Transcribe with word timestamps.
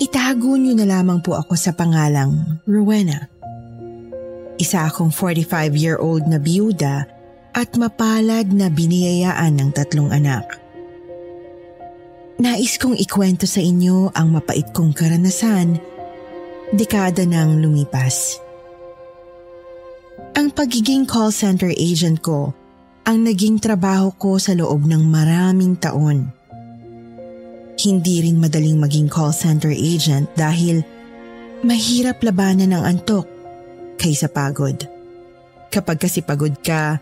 Itago 0.00 0.56
niyo 0.56 0.72
na 0.80 0.88
lamang 0.88 1.20
po 1.20 1.36
ako 1.36 1.52
sa 1.60 1.76
pangalang 1.76 2.56
Rowena. 2.64 3.28
Isa 4.56 4.88
akong 4.88 5.12
45-year-old 5.12 6.24
na 6.24 6.40
biyuda 6.40 7.04
at 7.52 7.68
mapalad 7.76 8.48
na 8.48 8.72
biniyayaan 8.72 9.60
ng 9.60 9.70
tatlong 9.76 10.08
anak. 10.08 10.56
Nais 12.40 12.80
kong 12.80 12.96
ikwento 12.96 13.44
sa 13.44 13.60
inyo 13.60 14.08
ang 14.16 14.32
mapait 14.32 14.64
kong 14.72 14.96
karanasan 14.96 15.76
dekada 16.72 17.28
nang 17.28 17.60
lumipas. 17.60 18.40
Ang 20.32 20.48
pagiging 20.48 21.04
call 21.04 21.28
center 21.28 21.68
agent 21.76 22.24
ko 22.24 22.56
ang 23.04 23.28
naging 23.28 23.60
trabaho 23.60 24.08
ko 24.16 24.40
sa 24.40 24.56
loob 24.56 24.88
ng 24.88 25.04
maraming 25.04 25.76
taon. 25.76 26.39
Hindi 27.80 28.20
rin 28.20 28.36
madaling 28.36 28.76
maging 28.76 29.08
call 29.08 29.32
center 29.32 29.72
agent 29.72 30.28
dahil 30.36 30.84
mahirap 31.64 32.20
labanan 32.20 32.76
ng 32.76 32.82
antok 32.84 33.24
kaysa 33.96 34.28
pagod. 34.28 34.84
Kapag 35.72 35.96
kasi 35.96 36.20
pagod 36.20 36.52
ka, 36.60 37.00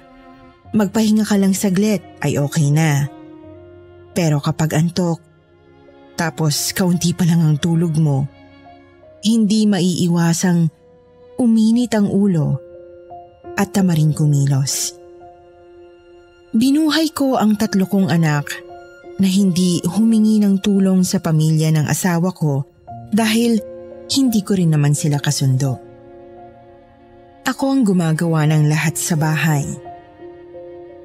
magpahinga 0.71 1.27
ka 1.27 1.35
lang 1.35 1.51
saglit 1.51 1.99
ay 2.23 2.39
okay 2.39 2.71
na. 2.71 3.11
Pero 4.15 4.39
kapag 4.39 4.79
antok, 4.79 5.19
tapos 6.15 6.71
kaunti 6.71 7.11
pa 7.11 7.27
lang 7.27 7.43
ang 7.43 7.57
tulog 7.59 7.99
mo, 7.99 8.31
hindi 9.27 9.67
maiiwasang 9.67 10.71
uminit 11.43 11.91
ang 11.99 12.07
ulo 12.07 12.59
at 13.59 13.75
tamaring 13.75 14.15
kumilos. 14.15 14.95
Binuhay 16.55 17.11
ko 17.11 17.35
ang 17.35 17.59
tatlo 17.59 17.87
kong 17.91 18.15
anak 18.15 18.68
na 19.19 19.27
hindi 19.27 19.83
humingi 19.83 20.39
ng 20.39 20.63
tulong 20.63 21.03
sa 21.03 21.19
pamilya 21.19 21.75
ng 21.75 21.87
asawa 21.91 22.31
ko 22.31 22.63
dahil 23.11 23.59
hindi 24.15 24.41
ko 24.47 24.55
rin 24.55 24.73
naman 24.73 24.95
sila 24.95 25.19
kasundo. 25.19 25.83
Ako 27.45 27.65
ang 27.75 27.83
gumagawa 27.83 28.47
ng 28.47 28.71
lahat 28.71 28.95
sa 28.95 29.19
bahay. 29.19 29.67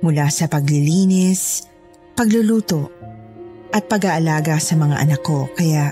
Mula 0.03 0.27
sa 0.29 0.45
paglilinis, 0.51 1.65
pagluluto, 2.13 2.91
at 3.73 3.89
pag-aalaga 3.89 4.61
sa 4.61 4.77
mga 4.77 5.01
anak 5.01 5.21
ko 5.25 5.49
kaya 5.57 5.89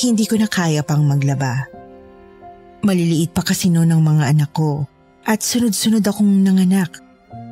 hindi 0.00 0.24
ko 0.24 0.40
na 0.40 0.48
kaya 0.48 0.80
pang 0.80 1.04
maglaba. 1.04 1.68
Maliliit 2.80 3.34
pa 3.36 3.44
kasi 3.44 3.68
noon 3.68 3.92
ng 3.92 4.00
mga 4.00 4.24
anak 4.32 4.50
ko 4.56 4.88
at 5.26 5.44
sunod-sunod 5.44 6.00
akong 6.06 6.40
nanganak 6.40 7.02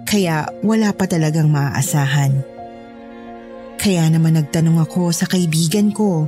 kaya 0.09 0.49
wala 0.63 0.95
pa 0.95 1.05
talagang 1.05 1.51
maaasahan. 1.51 2.56
Kaya 3.87 4.03
naman 4.11 4.34
nagtanong 4.34 4.83
ako 4.83 5.15
sa 5.15 5.31
kaibigan 5.31 5.95
ko 5.95 6.27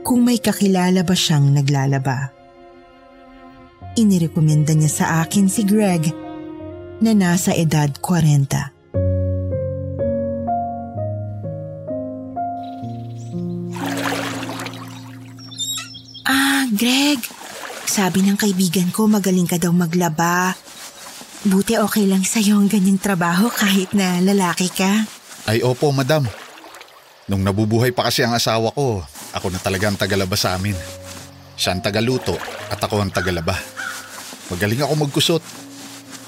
kung 0.00 0.24
may 0.24 0.40
kakilala 0.40 1.04
ba 1.04 1.12
siyang 1.12 1.52
naglalaba. 1.52 2.32
Inirekomenda 4.00 4.72
niya 4.72 4.88
sa 4.88 5.04
akin 5.20 5.52
si 5.52 5.68
Greg 5.68 6.08
na 7.04 7.12
nasa 7.12 7.52
edad 7.52 7.92
40. 8.00 8.72
Ah, 16.24 16.64
Greg, 16.72 17.20
sabi 17.84 18.24
ng 18.24 18.40
kaibigan 18.40 18.88
ko 18.96 19.12
magaling 19.12 19.44
ka 19.44 19.60
daw 19.60 19.76
maglaba. 19.76 20.56
Buti 21.44 21.76
okay 21.76 22.08
lang 22.08 22.24
sa'yo 22.24 22.56
ang 22.56 22.72
ganyang 22.72 22.96
trabaho 22.96 23.52
kahit 23.52 23.92
na 23.92 24.24
lalaki 24.24 24.72
ka. 24.72 25.04
Ay 25.44 25.60
opo, 25.60 25.92
madam. 25.92 26.24
Nung 27.30 27.46
nabubuhay 27.46 27.94
pa 27.94 28.10
kasi 28.10 28.26
ang 28.26 28.34
asawa 28.34 28.74
ko, 28.74 29.02
ako 29.30 29.46
na 29.54 29.60
talaga 29.62 29.86
ang 29.86 29.98
tagalaba 29.98 30.34
sa 30.34 30.58
amin. 30.58 30.74
Siya 31.54 31.78
ang 31.78 31.82
tagaluto 31.84 32.34
at 32.66 32.80
ako 32.82 32.98
ang 32.98 33.14
tagalaba. 33.14 33.54
Magaling 34.50 34.82
ako 34.82 34.92
magkusot. 35.06 35.42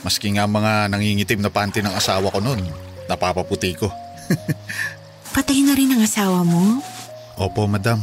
Maski 0.06 0.36
nga 0.36 0.46
mga 0.46 0.92
nangingitim 0.92 1.40
na 1.40 1.50
panty 1.50 1.80
ng 1.82 1.92
asawa 1.96 2.30
ko 2.30 2.38
noon, 2.38 2.60
napapaputi 3.08 3.74
ko. 3.74 3.88
Patay 5.34 5.66
na 5.66 5.74
rin 5.74 5.90
ang 5.90 6.04
asawa 6.04 6.46
mo? 6.46 6.78
Opo, 7.34 7.66
madam. 7.66 7.98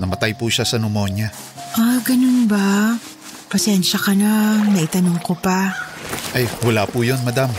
Namatay 0.00 0.34
po 0.34 0.50
siya 0.50 0.66
sa 0.66 0.80
pneumonia. 0.80 1.30
Ah, 1.78 2.02
ganun 2.02 2.50
ba? 2.50 2.98
Pasensya 3.46 4.00
ka 4.00 4.16
na, 4.16 4.58
naitanong 4.72 5.20
ko 5.22 5.36
pa. 5.36 5.70
Ay, 6.32 6.48
wala 6.64 6.88
po 6.88 7.04
yun, 7.04 7.20
madam. 7.22 7.52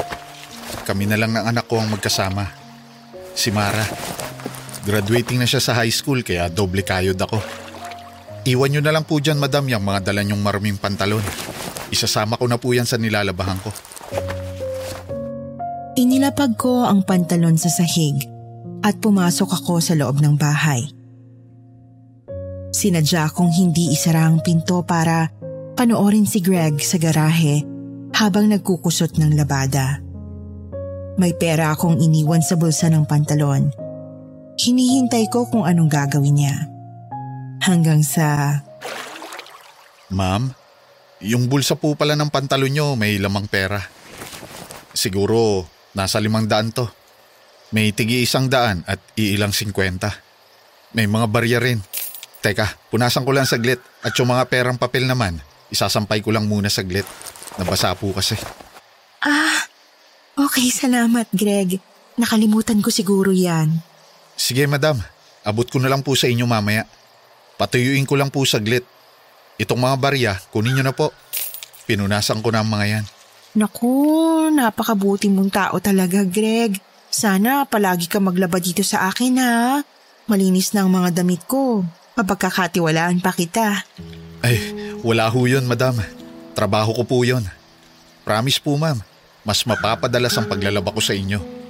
Kami 0.83 1.07
na 1.07 1.15
lang 1.15 1.31
ng 1.31 1.45
anak 1.53 1.69
ko 1.69 1.79
ang 1.79 1.87
magkasama. 1.93 2.49
Si 3.37 3.53
Mara. 3.53 3.85
Graduating 4.83 5.39
na 5.39 5.47
siya 5.47 5.63
sa 5.63 5.71
high 5.79 5.91
school 5.91 6.19
kaya 6.27 6.51
doble 6.51 6.83
kayod 6.83 7.15
ako. 7.15 7.39
Iwan 8.43 8.75
nyo 8.75 8.81
na 8.83 8.91
lang 8.91 9.07
po 9.07 9.23
dyan, 9.23 9.39
madam, 9.39 9.63
yung 9.71 9.87
mga 9.87 10.11
dala 10.11 10.19
nyong 10.27 10.43
maruming 10.43 10.75
pantalon. 10.75 11.23
Isasama 11.87 12.35
ko 12.35 12.51
na 12.51 12.59
po 12.59 12.75
yan 12.75 12.83
sa 12.83 12.99
nilalabahan 12.99 13.55
ko. 13.63 13.71
Inilapag 15.95 16.59
ko 16.59 16.83
ang 16.83 17.07
pantalon 17.07 17.55
sa 17.55 17.71
sahig 17.71 18.19
at 18.83 18.99
pumasok 18.99 19.63
ako 19.63 19.79
sa 19.79 19.95
loob 19.95 20.19
ng 20.19 20.35
bahay. 20.35 20.83
Sinadya 22.75 23.31
kong 23.31 23.55
hindi 23.55 23.95
isara 23.95 24.27
ang 24.27 24.43
pinto 24.43 24.83
para 24.83 25.31
panoorin 25.79 26.27
si 26.27 26.43
Greg 26.43 26.83
sa 26.83 26.99
garahe 26.99 27.63
habang 28.11 28.51
nagkukusot 28.51 29.15
ng 29.15 29.39
labada. 29.39 30.03
May 31.15 31.31
pera 31.37 31.71
akong 31.71 32.01
iniwan 32.01 32.41
sa 32.43 32.59
bulsa 32.59 32.89
ng 32.89 33.05
pantalon. 33.07 33.82
Hinihintay 34.63 35.27
ko 35.27 35.43
kung 35.51 35.67
anong 35.67 35.91
gagawin 35.91 36.39
niya. 36.39 36.55
Hanggang 37.59 37.99
sa... 37.99 38.55
Ma'am, 40.07 40.55
yung 41.19 41.51
bulsa 41.51 41.75
po 41.75 41.99
pala 41.99 42.15
ng 42.15 42.31
pantalon 42.31 42.71
nyo 42.71 42.87
may 42.95 43.19
lamang 43.19 43.43
pera. 43.51 43.83
Siguro 44.95 45.67
nasa 45.91 46.23
limang 46.23 46.47
daan 46.47 46.71
to. 46.71 46.87
May 47.75 47.91
tigi 47.91 48.23
isang 48.23 48.47
daan 48.47 48.87
at 48.87 49.03
iilang 49.19 49.51
singkwenta. 49.51 50.15
May 50.95 51.11
mga 51.11 51.27
barya 51.27 51.59
rin. 51.59 51.83
Teka, 52.39 52.87
punasan 52.87 53.27
ko 53.27 53.35
lang 53.35 53.49
saglit 53.49 53.83
at 53.99 54.15
yung 54.15 54.31
mga 54.31 54.47
perang 54.47 54.79
papel 54.79 55.03
naman, 55.03 55.43
isasampay 55.75 56.23
ko 56.23 56.31
lang 56.31 56.47
muna 56.47 56.71
saglit. 56.71 57.07
Nabasa 57.59 57.91
po 57.99 58.15
kasi. 58.15 58.39
Ah, 59.27 59.59
okay 60.39 60.71
salamat 60.71 61.27
Greg. 61.35 61.83
Nakalimutan 62.15 62.79
ko 62.79 62.87
siguro 62.93 63.35
yan. 63.35 63.91
Sige 64.33 64.65
madam, 64.65 64.97
abot 65.45 65.65
ko 65.67 65.77
na 65.77 65.89
lang 65.89 66.01
po 66.01 66.17
sa 66.17 66.29
inyo 66.29 66.45
mamaya. 66.45 66.85
Patuyuin 67.57 68.07
ko 68.07 68.17
lang 68.17 68.33
po 68.33 68.43
saglit. 68.43 68.83
Itong 69.61 69.79
mga 69.79 69.97
barya, 70.01 70.33
kunin 70.49 70.73
nyo 70.73 70.83
na 70.83 70.95
po. 70.95 71.13
Pinunasan 71.85 72.41
ko 72.41 72.49
na 72.49 72.65
ang 72.65 72.69
mga 72.69 72.85
yan. 72.89 73.05
Naku, 73.53 73.93
napakabuti 74.49 75.29
mong 75.29 75.51
tao 75.53 75.75
talaga 75.77 76.25
Greg. 76.25 76.81
Sana 77.13 77.69
palagi 77.69 78.09
ka 78.09 78.17
maglaba 78.17 78.57
dito 78.57 78.81
sa 78.81 79.05
akin 79.13 79.37
ha. 79.37 79.85
Malinis 80.25 80.73
na 80.73 80.81
ang 80.81 80.89
mga 80.89 81.21
damit 81.21 81.45
ko. 81.45 81.85
Mapagkakatiwalaan 82.17 83.21
pa 83.21 83.29
kita. 83.29 83.85
Ay, 84.41 84.57
wala 85.05 85.29
ho 85.29 85.45
yun 85.45 85.69
madam. 85.69 86.01
Trabaho 86.57 86.97
ko 86.97 87.03
po 87.05 87.17
yun. 87.21 87.45
Promise 88.25 88.57
po 88.57 88.73
ma'am, 88.79 88.97
mas 89.45 89.61
mapapadalas 89.67 90.33
ang 90.39 90.49
paglalaba 90.49 90.89
ko 90.89 91.01
sa 91.03 91.13
inyo. 91.13 91.62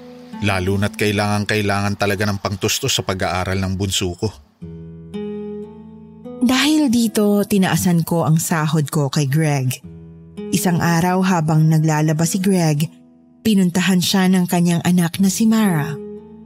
Lalo 0.44 0.76
na't 0.76 1.00
kailangan-kailangan 1.00 1.96
talaga 1.96 2.28
ng 2.28 2.44
pangtustos 2.44 2.92
sa 2.92 3.04
pag-aaral 3.08 3.56
ng 3.64 3.74
bunso 3.80 4.12
ko. 4.20 4.28
Dahil 6.44 6.92
dito, 6.92 7.40
tinaasan 7.48 8.04
ko 8.04 8.28
ang 8.28 8.36
sahod 8.36 8.84
ko 8.92 9.08
kay 9.08 9.32
Greg. 9.32 9.80
Isang 10.52 10.84
araw 10.84 11.24
habang 11.24 11.64
naglalaba 11.72 12.28
si 12.28 12.44
Greg, 12.44 12.92
pinuntahan 13.40 14.04
siya 14.04 14.28
ng 14.28 14.44
kanyang 14.52 14.84
anak 14.84 15.24
na 15.24 15.32
si 15.32 15.48
Mara. 15.48 15.96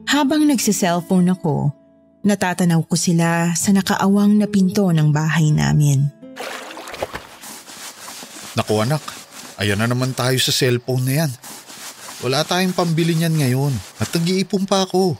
Habang 0.05 0.45
nagsiselfone 0.45 1.33
ako, 1.33 1.73
natatanaw 2.21 2.85
ko 2.85 2.93
sila 2.93 3.57
sa 3.57 3.73
nakaawang 3.73 4.37
na 4.37 4.45
pinto 4.45 4.93
ng 4.93 5.09
bahay 5.09 5.49
namin. 5.49 6.05
Naku 8.53 8.73
anak, 8.77 9.01
ayan 9.57 9.81
na 9.81 9.89
naman 9.89 10.13
tayo 10.13 10.37
sa 10.37 10.53
cellphone 10.53 11.03
na 11.09 11.13
yan. 11.25 11.31
Wala 12.17 12.41
tayong 12.41 12.73
pambili 12.73 13.13
niyan 13.13 13.37
ngayon 13.37 13.73
at 14.01 14.09
nag-iipon 14.09 14.65
pa 14.65 14.89
ako. 14.89 15.13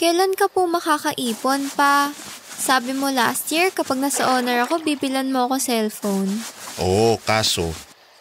Kailan 0.00 0.32
ka 0.32 0.48
po 0.48 0.64
makakaipon 0.64 1.68
pa? 1.76 2.08
Sabi 2.56 2.96
mo 2.96 3.12
last 3.12 3.52
year, 3.52 3.68
kapag 3.68 4.00
nasa 4.00 4.24
honor 4.24 4.64
ako, 4.64 4.80
bibilan 4.80 5.28
mo 5.28 5.44
ako 5.44 5.60
cellphone. 5.60 6.32
Oo, 6.80 7.20
kaso 7.20 7.68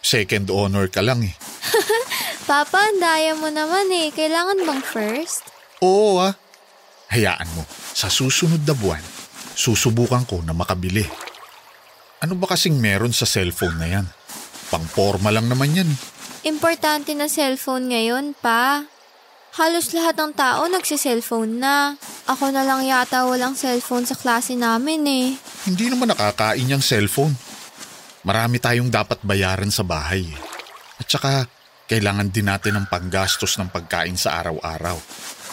second 0.04 0.52
honor 0.52 0.92
ka 0.92 1.00
lang 1.00 1.24
eh. 1.24 1.36
Papa, 2.50 2.90
ang 2.92 3.00
daya 3.00 3.32
mo 3.38 3.48
naman 3.48 3.88
eh. 3.96 4.12
Kailangan 4.12 4.60
bang 4.68 4.82
first? 4.84 5.48
Oo 5.80 6.20
ah. 6.20 6.36
Hayaan 7.16 7.48
mo, 7.56 7.64
sa 7.96 8.12
susunod 8.12 8.64
na 8.68 8.76
buwan, 8.76 9.04
susubukan 9.56 10.28
ko 10.28 10.44
na 10.44 10.52
makabili. 10.52 11.08
Ano 12.20 12.36
ba 12.36 12.52
kasing 12.52 12.76
meron 12.76 13.16
sa 13.16 13.24
cellphone 13.24 13.80
na 13.80 13.88
yan? 13.88 14.06
Pang-forma 14.68 15.32
lang 15.32 15.48
naman 15.48 15.76
yan. 15.76 15.90
Importante 16.42 17.14
na 17.14 17.30
cellphone 17.30 17.94
ngayon, 17.94 18.34
pa. 18.34 18.90
Halos 19.62 19.94
lahat 19.94 20.18
ng 20.18 20.34
tao 20.34 20.66
nagsi-cellphone 20.66 21.62
na. 21.62 21.94
Ako 22.26 22.50
na 22.50 22.66
lang 22.66 22.82
yata 22.82 23.30
walang 23.30 23.54
cellphone 23.54 24.10
sa 24.10 24.18
klase 24.18 24.58
namin 24.58 25.06
eh. 25.06 25.28
Hindi 25.70 25.94
naman 25.94 26.10
nakakain 26.10 26.66
yung 26.66 26.82
cellphone. 26.82 27.38
Marami 28.26 28.58
tayong 28.58 28.90
dapat 28.90 29.22
bayaran 29.22 29.70
sa 29.70 29.86
bahay. 29.86 30.26
At 30.98 31.06
saka, 31.06 31.46
kailangan 31.86 32.34
din 32.34 32.50
natin 32.50 32.74
ng 32.82 32.86
panggastos 32.90 33.62
ng 33.62 33.70
pagkain 33.70 34.18
sa 34.18 34.42
araw-araw. 34.42 34.98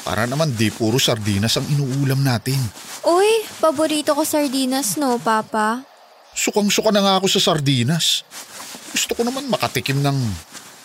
Para 0.09 0.25
naman 0.25 0.57
di 0.57 0.73
puro 0.73 0.97
sardinas 0.97 1.61
ang 1.61 1.69
inuulam 1.69 2.25
natin. 2.25 2.57
Uy, 3.05 3.45
paborito 3.61 4.17
ko 4.17 4.25
sardinas 4.25 4.97
no, 4.97 5.21
Papa. 5.21 5.85
Sukang-suka 6.33 6.89
na 6.97 7.05
nga 7.05 7.15
ako 7.21 7.29
sa 7.29 7.53
sardinas. 7.53 8.25
Gusto 8.89 9.13
ko 9.13 9.21
naman 9.21 9.53
makatikim 9.53 10.01
ng 10.01 10.17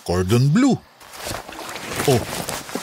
cordon 0.04 0.52
bleu. 0.52 0.76
Oh, 2.08 2.22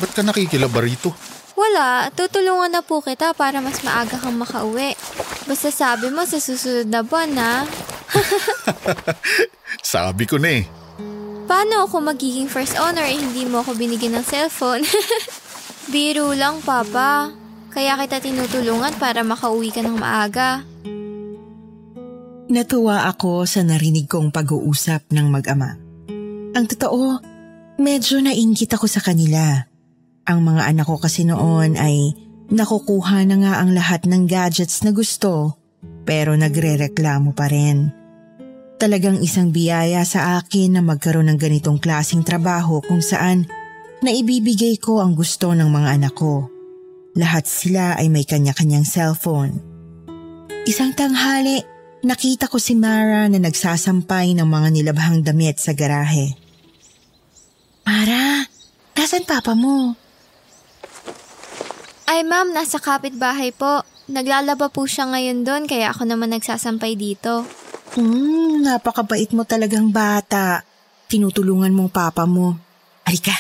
ba't 0.01 0.11
ka 0.17 0.25
nakikilaba 0.25 0.81
rito? 0.81 1.13
Wala, 1.53 2.09
tutulungan 2.17 2.73
na 2.73 2.81
po 2.81 3.05
kita 3.05 3.37
para 3.37 3.61
mas 3.61 3.85
maaga 3.85 4.17
kang 4.17 4.41
makauwi. 4.41 4.97
Basta 5.45 5.69
sabi 5.69 6.09
mo 6.09 6.25
sa 6.25 6.41
susunod 6.41 6.89
na 6.89 7.05
buwan 7.05 7.31
na. 7.37 7.51
Sabi 9.83 10.27
ko 10.27 10.39
na 10.39 10.61
eh. 10.61 10.65
Paano 11.51 11.87
ako 11.87 12.15
magiging 12.15 12.47
first 12.47 12.79
honor 12.79 13.03
eh 13.03 13.19
hindi 13.19 13.43
mo 13.47 13.63
ako 13.63 13.75
binigyan 13.75 14.19
ng 14.19 14.27
cellphone? 14.27 14.87
Biro 15.93 16.31
lang, 16.35 16.63
Papa. 16.63 17.35
Kaya 17.71 17.99
kita 17.99 18.23
tinutulungan 18.23 18.95
para 18.99 19.23
makauwi 19.27 19.75
ka 19.75 19.83
ng 19.83 19.99
maaga. 19.99 20.63
Natuwa 22.51 23.07
ako 23.07 23.47
sa 23.47 23.63
narinig 23.63 24.11
kong 24.11 24.35
pag-uusap 24.35 25.07
ng 25.11 25.27
mag-ama. 25.31 25.90
Ang 26.51 26.67
totoo, 26.67 27.23
medyo 27.79 28.19
nainggit 28.19 28.75
ako 28.75 28.91
sa 28.91 28.99
kanila. 28.99 29.71
Ang 30.27 30.43
mga 30.43 30.67
anak 30.67 30.87
ko 30.91 30.99
kasi 30.99 31.23
noon 31.23 31.79
ay 31.79 32.11
nakukuha 32.51 33.23
na 33.23 33.37
nga 33.39 33.53
ang 33.63 33.71
lahat 33.71 34.11
ng 34.11 34.27
gadgets 34.27 34.83
na 34.83 34.91
gusto 34.91 35.55
pero 36.03 36.35
nagre-reklamo 36.35 37.31
pa 37.39 37.47
rin. 37.47 37.95
Talagang 38.83 39.23
isang 39.23 39.55
biyaya 39.55 40.03
sa 40.03 40.43
akin 40.43 40.75
na 40.75 40.83
magkaroon 40.83 41.31
ng 41.31 41.39
ganitong 41.39 41.79
klasing 41.79 42.27
trabaho 42.27 42.83
kung 42.83 43.05
saan 43.05 43.47
naibibigay 44.03 44.81
ko 44.81 44.99
ang 44.99 45.15
gusto 45.15 45.55
ng 45.55 45.69
mga 45.71 45.89
anak 46.03 46.15
ko. 46.19 46.51
Lahat 47.15 47.47
sila 47.47 47.95
ay 47.95 48.11
may 48.11 48.27
kanya-kanyang 48.27 48.89
cellphone. 48.89 49.61
Isang 50.65 50.97
tanghali, 50.97 51.63
nakita 52.01 52.49
ko 52.49 52.57
si 52.57 52.73
Mara 52.73 53.29
na 53.29 53.39
nagsasampay 53.39 54.33
ng 54.35 54.49
mga 54.49 54.69
nilabhang 54.73 55.21
damit 55.21 55.61
sa 55.61 55.77
garahe. 55.77 56.40
Mara, 57.91 58.47
nasan 58.95 59.27
papa 59.27 59.59
mo? 59.59 59.99
Ay 62.07 62.23
ma'am, 62.23 62.55
nasa 62.55 62.79
kapitbahay 62.79 63.51
po. 63.51 63.83
Naglalaba 64.07 64.71
po 64.71 64.87
siya 64.87 65.11
ngayon 65.11 65.43
doon 65.43 65.67
kaya 65.67 65.91
ako 65.91 66.07
naman 66.07 66.31
nagsasampay 66.31 66.95
dito. 66.95 67.43
Hmm, 67.99 68.63
napakabait 68.63 69.35
mo 69.35 69.43
talagang 69.43 69.91
bata. 69.91 70.63
Tinutulungan 71.11 71.75
mong 71.75 71.91
papa 71.91 72.31
mo. 72.31 72.55
Halika, 73.03 73.35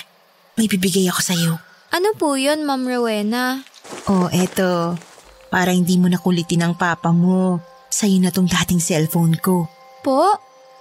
may 0.58 0.66
bibigay 0.66 1.06
ako 1.06 1.20
sa'yo. 1.22 1.52
Ano 1.94 2.10
po 2.18 2.34
yun, 2.34 2.66
Ma'am 2.66 2.82
Rowena? 2.82 3.62
Oh, 4.10 4.26
eto. 4.34 4.98
Para 5.46 5.70
hindi 5.70 5.94
mo 5.94 6.10
nakulitin 6.10 6.66
ang 6.66 6.74
papa 6.74 7.14
mo. 7.14 7.62
Sa'yo 7.86 8.18
na 8.18 8.34
tong 8.34 8.50
dating 8.50 8.82
cellphone 8.82 9.38
ko. 9.38 9.70
Po? 10.02 10.34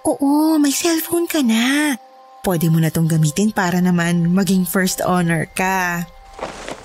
Oo, 0.10 0.58
may 0.58 0.74
cellphone 0.74 1.30
ka 1.30 1.46
na. 1.46 1.94
Pwede 2.40 2.72
mo 2.72 2.80
na 2.80 2.88
tong 2.88 3.12
gamitin 3.12 3.52
para 3.52 3.84
naman 3.84 4.32
maging 4.32 4.64
first 4.64 5.04
honor 5.04 5.44
ka. 5.52 6.08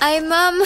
Ay 0.03 0.19
ma'am, 0.19 0.59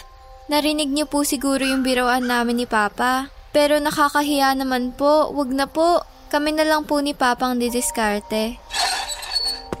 narinig 0.52 0.92
niyo 0.92 1.08
po 1.08 1.24
siguro 1.24 1.64
yung 1.64 1.80
biroan 1.80 2.28
namin 2.28 2.60
ni 2.60 2.66
Papa. 2.68 3.32
Pero 3.54 3.78
nakakahiya 3.80 4.52
naman 4.58 4.92
po, 4.92 5.32
wag 5.32 5.48
na 5.54 5.64
po. 5.70 6.02
Kami 6.28 6.50
na 6.52 6.66
lang 6.66 6.82
po 6.84 6.98
ni 6.98 7.14
Papa 7.14 7.46
ang 7.48 7.62
didiskarte. 7.62 8.58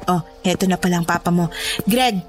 Oh, 0.06 0.20
eto 0.44 0.68
na 0.68 0.76
palang 0.76 1.08
papa 1.08 1.32
mo. 1.32 1.48
Greg, 1.88 2.20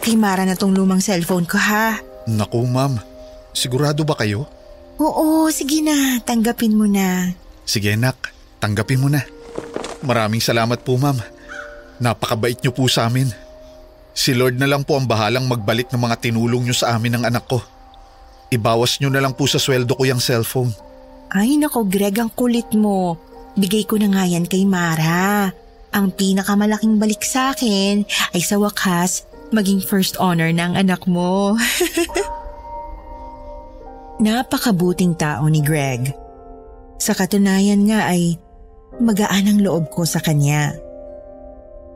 kay 0.00 0.16
Mara 0.16 0.48
na 0.48 0.56
tong 0.56 0.72
lumang 0.72 1.04
cellphone 1.04 1.44
ko 1.44 1.60
ha. 1.60 2.00
Naku 2.24 2.64
ma'am, 2.64 2.96
sigurado 3.52 4.02
ba 4.08 4.16
kayo? 4.16 4.48
Oo, 5.00 5.48
sige 5.52 5.80
na. 5.84 6.20
Tanggapin 6.20 6.76
mo 6.76 6.84
na. 6.88 7.32
Sige 7.64 7.96
nak, 7.96 8.32
tanggapin 8.60 9.00
mo 9.00 9.08
na. 9.08 9.24
Maraming 10.00 10.40
salamat 10.40 10.80
po 10.80 10.96
ma'am. 10.96 11.20
Napakabait 12.00 12.56
niyo 12.64 12.72
po 12.72 12.88
sa 12.88 13.06
amin. 13.06 13.28
Si 14.16 14.32
Lord 14.32 14.56
na 14.56 14.66
lang 14.66 14.82
po 14.82 14.96
ang 14.96 15.04
bahalang 15.04 15.46
magbalik 15.46 15.92
ng 15.92 16.00
mga 16.00 16.16
tinulong 16.18 16.66
niyo 16.66 16.74
sa 16.74 16.96
amin 16.96 17.20
ng 17.20 17.24
anak 17.28 17.44
ko. 17.46 17.60
Ibawas 18.50 18.98
niyo 18.98 19.12
na 19.12 19.22
lang 19.22 19.36
po 19.36 19.46
sa 19.46 19.60
sweldo 19.60 19.94
ko 19.94 20.02
yung 20.08 20.18
cellphone. 20.18 20.72
Ay 21.30 21.60
nako 21.60 21.86
Greg, 21.86 22.18
ang 22.18 22.32
kulit 22.34 22.74
mo. 22.74 23.14
Bigay 23.54 23.86
ko 23.86 24.00
na 24.00 24.10
nga 24.10 24.24
yan 24.26 24.48
kay 24.48 24.66
Mara. 24.66 25.52
Ang 25.94 26.10
pinakamalaking 26.16 26.98
balik 26.98 27.22
sa 27.22 27.54
akin 27.54 28.02
ay 28.34 28.42
sa 28.42 28.58
wakas 28.58 29.28
maging 29.54 29.82
first 29.82 30.18
honor 30.18 30.50
ng 30.50 30.74
anak 30.74 31.06
mo. 31.06 31.54
Napakabuting 34.24 35.14
tao 35.14 35.46
ni 35.46 35.62
Greg. 35.62 36.10
Sa 37.00 37.14
katunayan 37.14 37.86
nga 37.86 38.10
ay 38.10 38.36
magaan 38.98 39.48
ang 39.48 39.58
loob 39.62 39.88
ko 39.94 40.04
sa 40.04 40.20
kanya. 40.20 40.74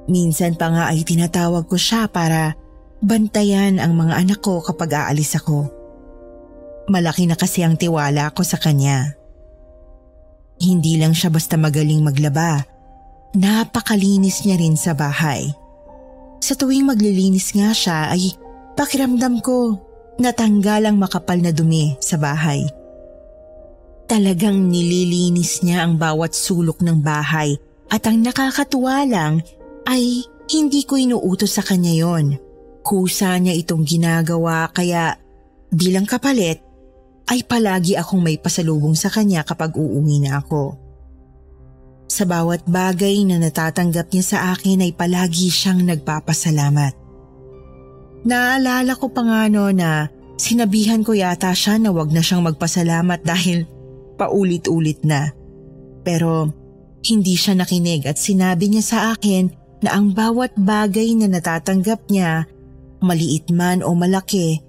Minsan 0.05 0.61
pa 0.61 0.69
nga 0.69 0.85
ay 0.93 1.05
tinatawag 1.05 1.65
ko 1.65 1.81
siya 1.81 2.09
para 2.13 2.53
bantayan 3.01 3.81
ang 3.81 3.97
mga 3.97 4.21
anak 4.21 4.41
ko 4.45 4.61
kapag 4.61 4.93
aalis 4.93 5.37
ako. 5.37 5.69
Malaki 6.93 7.25
na 7.25 7.37
kasi 7.37 7.65
ang 7.65 7.81
tiwala 7.81 8.29
ko 8.37 8.45
sa 8.45 8.61
kanya. 8.61 9.17
Hindi 10.61 11.01
lang 11.01 11.17
siya 11.17 11.33
basta 11.33 11.57
magaling 11.57 12.05
maglaba. 12.05 12.61
Napakalinis 13.35 14.45
niya 14.45 14.61
rin 14.61 14.77
sa 14.77 14.93
bahay. 14.93 15.49
Sa 16.45 16.53
tuwing 16.53 16.85
maglilinis 16.85 17.57
nga 17.57 17.73
siya 17.73 18.13
ay 18.13 18.37
pakiramdam 18.77 19.41
ko 19.41 19.81
natanggal 20.21 20.87
ang 20.87 20.97
makapal 21.01 21.41
na 21.41 21.51
dumi 21.51 21.97
sa 21.99 22.21
bahay. 22.21 22.63
Talagang 24.05 24.69
nililinis 24.69 25.65
niya 25.65 25.89
ang 25.89 25.97
bawat 25.97 26.37
sulok 26.37 26.85
ng 26.85 27.01
bahay 27.01 27.57
at 27.89 28.05
ang 28.05 28.21
nakakatuwa 28.21 29.09
lang 29.09 29.41
ay 29.89 30.25
hindi 30.51 30.85
ko 30.85 31.01
inuutos 31.01 31.57
sa 31.57 31.63
kanya 31.65 31.93
yon. 31.93 32.37
Kusa 32.85 33.41
niya 33.41 33.57
itong 33.57 33.85
ginagawa 33.85 34.69
kaya 34.69 35.17
bilang 35.73 36.05
kapalit 36.05 36.61
ay 37.33 37.41
palagi 37.49 37.97
akong 37.97 38.21
may 38.21 38.37
pasalubong 38.37 38.93
sa 38.93 39.09
kanya 39.09 39.41
kapag 39.41 39.73
uuwi 39.73 40.21
na 40.21 40.45
ako. 40.45 40.77
Sa 42.05 42.29
bawat 42.29 42.69
bagay 42.69 43.25
na 43.25 43.41
natatanggap 43.41 44.13
niya 44.13 44.25
sa 44.25 44.39
akin 44.53 44.85
ay 44.85 44.93
palagi 44.93 45.49
siyang 45.49 45.81
nagpapasalamat. 45.89 46.93
Naalala 48.29 48.93
ko 48.97 49.09
pa 49.09 49.25
nga 49.25 49.41
no 49.49 49.73
na 49.73 50.13
sinabihan 50.37 51.01
ko 51.01 51.17
yata 51.17 51.53
siya 51.57 51.81
na 51.81 51.93
wag 51.93 52.13
na 52.13 52.21
siyang 52.21 52.45
magpasalamat 52.45 53.25
dahil 53.31 53.65
paulit-ulit 54.21 55.01
na. 55.09 55.33
Pero 56.05 56.53
hindi 57.05 57.37
siya 57.41 57.57
nakinig 57.57 58.05
at 58.05 58.21
sinabi 58.21 58.69
niya 58.69 58.85
sa 58.85 58.99
akin 59.17 59.64
na 59.85 60.01
ang 60.01 60.17
bawat 60.17 60.57
bagay 60.57 61.13
na 61.13 61.29
natatanggap 61.29 62.09
niya, 62.09 62.49
maliit 63.05 63.53
man 63.53 63.85
o 63.85 63.93
malaki, 63.93 64.65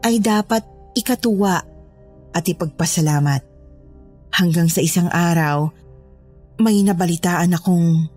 ay 0.00 0.24
dapat 0.24 0.64
ikatuwa 0.96 1.60
at 2.32 2.44
ipagpasalamat. 2.48 3.44
Hanggang 4.32 4.72
sa 4.72 4.80
isang 4.80 5.12
araw, 5.12 5.68
may 6.64 6.80
nabalitaan 6.80 7.52
akong 7.52 8.08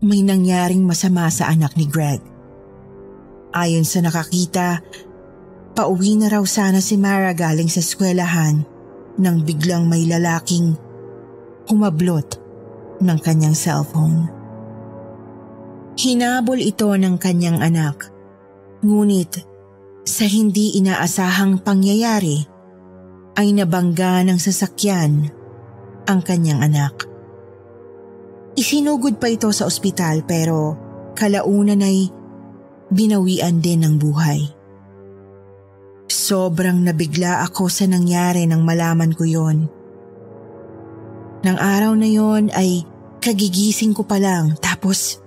may 0.00 0.24
nangyaring 0.24 0.80
masama 0.80 1.28
sa 1.28 1.52
anak 1.52 1.76
ni 1.76 1.84
Greg. 1.84 2.24
Ayon 3.52 3.84
sa 3.84 4.00
nakakita, 4.00 4.80
pauwi 5.76 6.16
na 6.16 6.32
raw 6.32 6.44
sana 6.48 6.80
si 6.80 6.96
Mara 6.96 7.36
galing 7.36 7.68
sa 7.68 7.84
eskwelahan 7.84 8.64
nang 9.20 9.44
biglang 9.44 9.84
may 9.84 10.08
lalaking 10.08 10.72
humablot 11.68 12.40
ng 13.04 13.18
kanyang 13.20 13.52
cellphone. 13.52 14.39
Hinabol 16.00 16.64
ito 16.64 16.88
ng 16.96 17.20
kanyang 17.20 17.60
anak. 17.60 18.08
Ngunit 18.80 19.44
sa 20.08 20.24
hindi 20.24 20.80
inaasahang 20.80 21.60
pangyayari 21.60 22.40
ay 23.36 23.52
nabangga 23.52 24.24
ng 24.24 24.40
sasakyan 24.40 25.28
ang 26.08 26.20
kanyang 26.24 26.64
anak. 26.64 27.04
Isinugod 28.56 29.20
pa 29.20 29.28
ito 29.28 29.52
sa 29.52 29.68
ospital 29.68 30.24
pero 30.24 30.72
kalaunan 31.12 31.84
ay 31.84 32.08
binawian 32.88 33.60
din 33.60 33.84
ng 33.84 34.00
buhay. 34.00 34.40
Sobrang 36.08 36.80
nabigla 36.80 37.44
ako 37.44 37.68
sa 37.68 37.84
nangyari 37.84 38.48
nang 38.48 38.64
malaman 38.64 39.12
ko 39.12 39.28
yon. 39.28 39.68
Nang 41.44 41.60
araw 41.60 41.92
na 41.92 42.08
yon 42.08 42.48
ay 42.56 42.88
kagigising 43.20 43.92
ko 43.92 44.08
pa 44.08 44.16
lang 44.16 44.56
tapos 44.56 45.19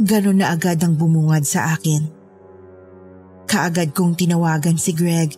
gano'n 0.00 0.40
na 0.40 0.56
agad 0.56 0.80
ang 0.80 0.96
bumungad 0.96 1.44
sa 1.44 1.76
akin. 1.76 2.08
Kaagad 3.44 3.92
kong 3.92 4.16
tinawagan 4.16 4.80
si 4.80 4.96
Greg 4.96 5.36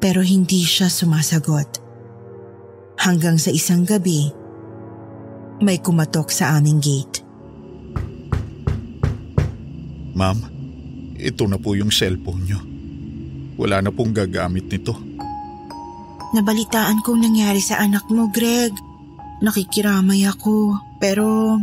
pero 0.00 0.20
hindi 0.20 0.62
siya 0.62 0.88
sumasagot. 0.92 1.84
Hanggang 2.96 3.36
sa 3.36 3.52
isang 3.52 3.84
gabi, 3.84 4.32
may 5.60 5.80
kumatok 5.80 6.32
sa 6.32 6.56
aming 6.56 6.80
gate. 6.80 7.16
Ma'am, 10.16 10.38
ito 11.20 11.44
na 11.44 11.60
po 11.60 11.76
yung 11.76 11.92
cellphone 11.92 12.42
nyo. 12.48 12.60
Wala 13.56 13.84
na 13.84 13.92
pong 13.92 14.16
gagamit 14.16 14.68
nito. 14.68 14.96
Nabalitaan 16.32 17.04
kong 17.04 17.20
nangyari 17.20 17.60
sa 17.60 17.80
anak 17.80 18.08
mo, 18.08 18.28
Greg. 18.32 18.72
Nakikiramay 19.44 20.24
ako, 20.24 20.76
pero 20.96 21.56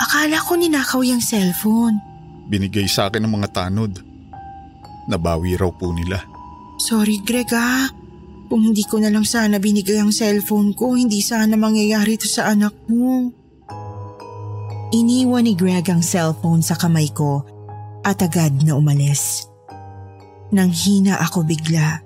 akala 0.00 0.40
ko 0.40 0.56
ninakaw 0.56 1.04
yung 1.04 1.20
cellphone. 1.20 2.00
Binigay 2.48 2.88
sa 2.88 3.12
akin 3.12 3.22
ng 3.22 3.34
mga 3.36 3.48
tanod. 3.52 4.00
Nabawi 5.06 5.60
raw 5.60 5.68
po 5.68 5.92
nila. 5.92 6.24
Sorry, 6.80 7.20
Greg 7.20 7.52
ah. 7.52 7.86
Kung 8.50 8.66
hindi 8.66 8.82
ko 8.82 8.98
na 8.98 9.12
lang 9.12 9.22
sana 9.22 9.62
binigay 9.62 10.00
ang 10.00 10.10
cellphone 10.10 10.74
ko, 10.74 10.98
hindi 10.98 11.22
sana 11.22 11.54
mangyayari 11.54 12.18
to 12.18 12.26
sa 12.26 12.50
anak 12.50 12.74
mo. 12.90 13.30
Iniwan 14.90 15.46
ni 15.46 15.54
Greg 15.54 15.86
ang 15.86 16.02
cellphone 16.02 16.64
sa 16.66 16.74
kamay 16.74 17.14
ko 17.14 17.46
at 18.02 18.18
agad 18.24 18.50
na 18.66 18.74
umalis. 18.74 19.46
Nang 20.50 20.74
hina 20.74 21.22
ako 21.22 21.46
bigla. 21.46 22.02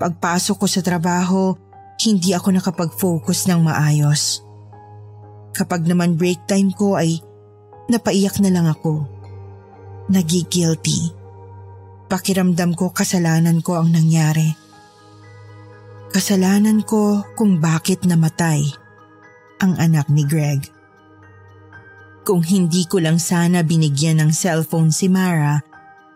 Pagpasok 0.00 0.56
ko 0.56 0.66
sa 0.70 0.80
trabaho, 0.80 1.52
hindi 2.00 2.32
ako 2.32 2.48
nakapag-focus 2.56 3.52
ng 3.52 3.60
maayos. 3.60 4.43
Kapag 5.54 5.86
naman 5.86 6.18
break 6.18 6.50
time 6.50 6.74
ko 6.74 6.98
ay 6.98 7.22
napaiyak 7.86 8.42
na 8.42 8.50
lang 8.50 8.66
ako. 8.66 9.06
Nagigilty. 10.10 11.14
Pakiramdam 12.10 12.74
ko 12.76 12.90
kasalanan 12.90 13.62
ko 13.62 13.80
ang 13.80 13.94
nangyari. 13.94 14.52
Kasalanan 16.10 16.82
ko 16.82 17.22
kung 17.34 17.58
bakit 17.58 18.06
namatay 18.06 18.62
ang 19.62 19.78
anak 19.78 20.10
ni 20.10 20.26
Greg. 20.26 20.66
Kung 22.24 22.40
hindi 22.40 22.88
ko 22.88 23.02
lang 23.02 23.20
sana 23.20 23.60
binigyan 23.60 24.22
ng 24.22 24.30
cellphone 24.32 24.90
si 24.90 25.12
Mara, 25.12 25.60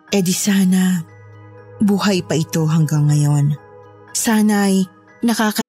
edi 0.09 0.33
sana 0.33 1.03
buhay 1.79 2.25
pa 2.25 2.35
ito 2.35 2.65
hanggang 2.65 3.07
ngayon. 3.07 3.55
Sana'y 4.11 4.89
nakaka... 5.21 5.68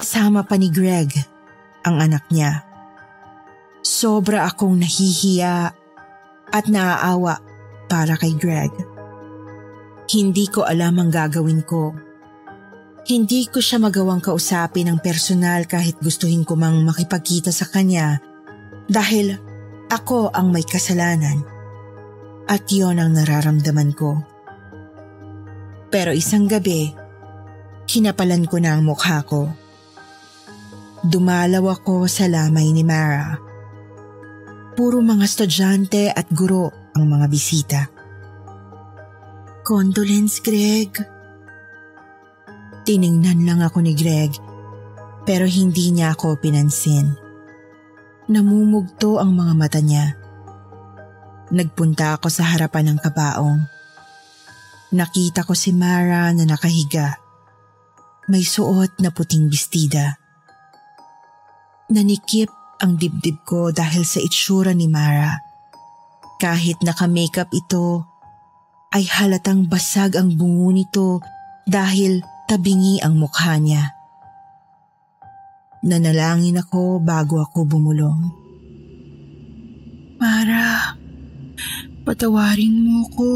Sama 0.00 0.48
pa 0.48 0.56
ni 0.56 0.72
Greg, 0.72 1.12
ang 1.84 2.00
anak 2.00 2.24
niya. 2.32 2.64
Sobra 3.84 4.48
akong 4.48 4.80
nahihiya 4.80 5.76
at 6.48 6.64
naaawa 6.72 7.36
para 7.84 8.16
kay 8.16 8.32
Greg. 8.32 8.72
Hindi 10.08 10.48
ko 10.48 10.64
alam 10.64 10.96
ang 11.04 11.12
gagawin 11.12 11.60
ko. 11.68 11.92
Hindi 13.04 13.44
ko 13.52 13.60
siya 13.60 13.76
magawang 13.76 14.24
kausapin 14.24 14.88
ng 14.88 14.98
personal 15.04 15.68
kahit 15.68 16.00
gustuhin 16.00 16.48
ko 16.48 16.56
mang 16.56 16.80
makipagkita 16.80 17.52
sa 17.52 17.68
kanya 17.68 18.24
dahil 18.88 19.36
ako 19.92 20.32
ang 20.32 20.48
may 20.48 20.64
kasalanan 20.64 21.44
at 22.48 22.64
yon 22.72 23.04
ang 23.04 23.12
nararamdaman 23.12 23.92
ko. 23.92 24.16
Pero 25.92 26.14
isang 26.16 26.48
gabi, 26.48 26.88
kinapalan 27.84 28.48
ko 28.48 28.56
na 28.62 28.78
ang 28.78 28.86
mukha 28.86 29.20
ko. 29.28 29.59
Dumalaw 31.00 31.80
ako 31.80 32.04
sa 32.04 32.28
lamay 32.28 32.68
ni 32.76 32.84
Mara 32.84 33.50
puro 34.80 35.04
mga 35.04 35.28
estudyante 35.28 36.08
at 36.08 36.24
guro 36.32 36.72
ang 36.96 37.04
mga 37.04 37.26
bisita. 37.28 37.80
Condolence, 39.60 40.40
Greg. 40.40 40.96
Tiningnan 42.88 43.44
lang 43.44 43.60
ako 43.60 43.84
ni 43.84 43.92
Greg 43.92 44.32
pero 45.28 45.44
hindi 45.44 45.92
niya 45.92 46.16
ako 46.16 46.40
pinansin. 46.40 47.12
Namumugto 48.32 49.20
ang 49.20 49.36
mga 49.36 49.52
mata 49.52 49.80
niya. 49.84 50.16
Nagpunta 51.52 52.16
ako 52.16 52.32
sa 52.32 52.48
harapan 52.48 52.94
ng 52.94 52.98
kabaong. 53.04 53.60
Nakita 54.96 55.44
ko 55.44 55.52
si 55.52 55.76
Mara 55.76 56.32
na 56.32 56.48
nakahiga. 56.48 57.20
May 58.32 58.48
suot 58.48 58.96
na 59.02 59.12
puting 59.12 59.50
bestida. 59.50 60.19
Nanikip 61.90 62.46
ang 62.78 62.94
dibdib 62.94 63.42
ko 63.42 63.74
dahil 63.74 64.06
sa 64.06 64.22
itsura 64.22 64.70
ni 64.70 64.86
Mara. 64.86 65.42
Kahit 66.38 66.78
naka-makeup 66.86 67.50
ito, 67.50 68.06
ay 68.94 69.10
halatang 69.10 69.66
basag 69.66 70.14
ang 70.14 70.30
bungo 70.38 70.70
nito 70.70 71.18
dahil 71.66 72.22
tabingi 72.46 73.02
ang 73.02 73.18
mukha 73.18 73.58
niya. 73.58 73.90
Nanalangin 75.82 76.62
ako 76.62 77.02
bago 77.02 77.42
ako 77.42 77.66
bumulong. 77.66 78.20
Mara, 80.22 80.94
patawarin 82.06 82.76
mo 82.86 83.02
ko. 83.10 83.32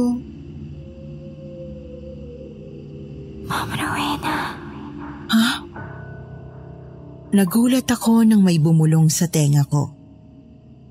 Mama 3.51 3.75
Rowena. 3.75 4.37
Ha? 5.33 5.64
Nagulat 7.35 7.91
ako 7.91 8.23
nang 8.23 8.47
may 8.47 8.63
bumulong 8.63 9.11
sa 9.11 9.27
tenga 9.27 9.67
ko. 9.67 9.91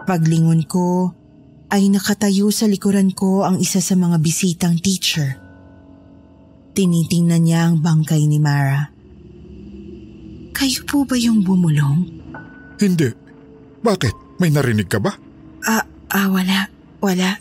Paglingon 0.03 0.67
ko, 0.67 1.15
ay 1.71 1.87
nakatayo 1.87 2.51
sa 2.51 2.67
likuran 2.67 3.15
ko 3.15 3.47
ang 3.47 3.63
isa 3.63 3.79
sa 3.79 3.95
mga 3.95 4.19
bisitang 4.19 4.75
teacher. 4.77 5.39
Tinitingnan 6.75 7.47
niya 7.47 7.71
ang 7.71 7.79
bangkay 7.79 8.27
ni 8.27 8.43
Mara. 8.43 8.91
Kayo 10.51 10.83
po 10.83 11.07
ba 11.07 11.15
yung 11.15 11.47
bumulong? 11.47 12.11
Hindi. 12.77 13.09
Bakit? 13.79 14.37
May 14.43 14.51
narinig 14.51 14.91
ka 14.91 14.99
ba? 14.99 15.15
Ah, 15.63 15.87
ah 16.11 16.27
wala. 16.27 16.67
Wala. 16.99 17.39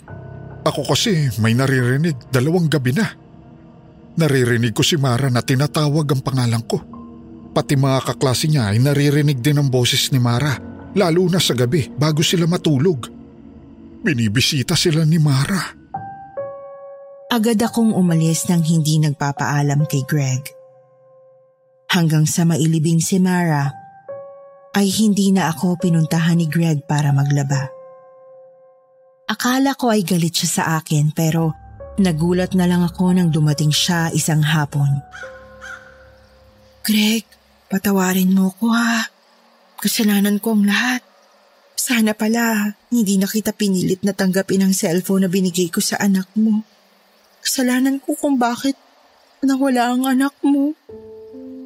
Ako 0.62 0.86
kasi 0.86 1.26
may 1.42 1.58
naririnig 1.58 2.30
dalawang 2.30 2.70
gabi 2.70 2.94
na. 2.94 3.10
Naririnig 4.14 4.72
ko 4.72 4.86
si 4.86 4.94
Mara 4.94 5.26
na 5.26 5.42
tinatawag 5.42 6.06
ang 6.06 6.22
pangalan 6.22 6.62
ko. 6.70 6.91
Pati 7.52 7.76
mga 7.76 8.00
kaklase 8.08 8.48
niya 8.48 8.72
ay 8.72 8.80
naririnig 8.80 9.44
din 9.44 9.60
ang 9.60 9.68
boses 9.68 10.08
ni 10.08 10.16
Mara, 10.16 10.56
lalo 10.96 11.28
na 11.28 11.36
sa 11.36 11.52
gabi 11.52 11.84
bago 11.92 12.24
sila 12.24 12.48
matulog. 12.48 13.12
Binibisita 14.00 14.72
sila 14.72 15.04
ni 15.04 15.20
Mara. 15.20 15.60
Agad 17.28 17.60
akong 17.60 17.92
umalis 17.92 18.48
nang 18.48 18.64
hindi 18.64 18.96
nagpapaalam 19.00 19.84
kay 19.84 20.04
Greg. 20.08 20.42
Hanggang 21.92 22.24
sa 22.24 22.48
mailibing 22.48 23.04
si 23.04 23.20
Mara, 23.20 23.68
ay 24.72 24.88
hindi 24.88 25.28
na 25.36 25.52
ako 25.52 25.76
pinuntahan 25.76 26.40
ni 26.40 26.48
Greg 26.48 26.88
para 26.88 27.12
maglaba. 27.12 27.68
Akala 29.28 29.76
ko 29.76 29.92
ay 29.92 30.04
galit 30.04 30.32
siya 30.32 30.48
sa 30.48 30.62
akin 30.80 31.12
pero 31.12 31.52
nagulat 32.00 32.56
na 32.56 32.64
lang 32.64 32.80
ako 32.80 33.12
nang 33.12 33.28
dumating 33.28 33.72
siya 33.72 34.08
isang 34.12 34.40
hapon. 34.40 34.88
Greg, 36.82 37.24
patawarin 37.72 38.36
mo 38.36 38.52
ko 38.60 38.68
ha. 38.68 39.08
Kasalanan 39.80 40.36
ko 40.44 40.52
ang 40.52 40.68
lahat. 40.68 41.00
Sana 41.72 42.12
pala 42.12 42.76
hindi 42.92 43.16
na 43.16 43.24
kita 43.24 43.56
pinilit 43.56 44.04
na 44.04 44.12
tanggapin 44.12 44.62
ang 44.62 44.76
cellphone 44.76 45.24
na 45.24 45.30
binigay 45.32 45.72
ko 45.72 45.80
sa 45.80 45.96
anak 45.96 46.28
mo. 46.36 46.60
Kasalanan 47.40 47.98
ko 47.98 48.12
kung 48.14 48.36
bakit 48.36 48.76
nawala 49.40 49.96
ang 49.96 50.04
anak 50.04 50.36
mo. 50.44 50.76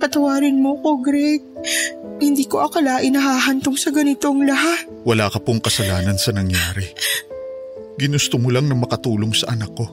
Patawarin 0.01 0.63
mo 0.63 0.79
ko, 0.81 1.03
Greg. 1.03 1.43
Hindi 2.23 2.49
ko 2.49 2.65
akalain 2.65 3.13
nahahantong 3.13 3.77
sa 3.77 3.93
ganitong 3.93 4.47
lahat. 4.47 4.89
Wala 5.05 5.29
ka 5.29 5.43
pong 5.43 5.61
kasalanan 5.61 6.17
sa 6.17 6.33
nangyari. 6.33 6.89
Ginusto 8.01 8.41
mo 8.41 8.49
lang 8.49 8.69
na 8.69 8.77
makatulong 8.77 9.37
sa 9.37 9.53
anak 9.53 9.73
ko. 9.77 9.89